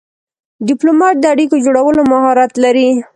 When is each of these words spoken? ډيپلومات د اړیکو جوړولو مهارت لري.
ډيپلومات 0.67 1.15
د 1.19 1.25
اړیکو 1.33 1.55
جوړولو 1.65 2.01
مهارت 2.11 2.51
لري. 2.63 2.89